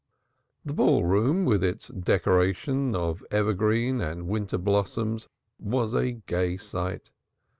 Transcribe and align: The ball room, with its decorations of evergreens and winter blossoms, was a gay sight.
The 0.65 0.73
ball 0.73 1.03
room, 1.05 1.45
with 1.45 1.63
its 1.63 1.89
decorations 1.89 2.95
of 2.95 3.23
evergreens 3.29 4.01
and 4.01 4.27
winter 4.27 4.57
blossoms, 4.57 5.29
was 5.59 5.93
a 5.93 6.13
gay 6.13 6.57
sight. 6.57 7.11